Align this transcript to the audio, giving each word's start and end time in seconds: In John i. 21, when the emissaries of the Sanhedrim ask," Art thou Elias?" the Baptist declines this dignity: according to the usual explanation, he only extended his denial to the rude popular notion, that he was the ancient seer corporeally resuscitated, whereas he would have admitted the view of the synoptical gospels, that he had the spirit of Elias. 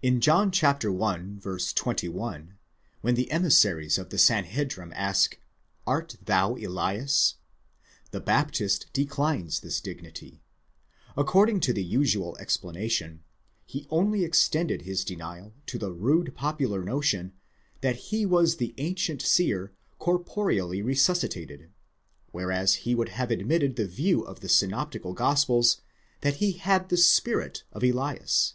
In 0.00 0.20
John 0.20 0.52
i. 0.62 0.72
21, 0.74 1.42
when 3.00 3.14
the 3.16 3.30
emissaries 3.32 3.98
of 3.98 4.10
the 4.10 4.16
Sanhedrim 4.16 4.92
ask," 4.94 5.40
Art 5.88 6.14
thou 6.24 6.54
Elias?" 6.54 7.34
the 8.12 8.20
Baptist 8.20 8.86
declines 8.92 9.58
this 9.58 9.80
dignity: 9.80 10.40
according 11.16 11.58
to 11.62 11.72
the 11.72 11.82
usual 11.82 12.36
explanation, 12.38 13.24
he 13.64 13.88
only 13.90 14.22
extended 14.22 14.82
his 14.82 15.04
denial 15.04 15.52
to 15.66 15.78
the 15.78 15.90
rude 15.90 16.36
popular 16.36 16.84
notion, 16.84 17.32
that 17.80 17.96
he 17.96 18.24
was 18.24 18.58
the 18.58 18.72
ancient 18.78 19.20
seer 19.20 19.72
corporeally 19.98 20.80
resuscitated, 20.80 21.70
whereas 22.30 22.74
he 22.86 22.94
would 22.94 23.08
have 23.08 23.32
admitted 23.32 23.74
the 23.74 23.88
view 23.88 24.22
of 24.22 24.38
the 24.38 24.48
synoptical 24.48 25.12
gospels, 25.12 25.80
that 26.20 26.36
he 26.36 26.52
had 26.52 26.88
the 26.88 26.96
spirit 26.96 27.64
of 27.72 27.82
Elias. 27.82 28.54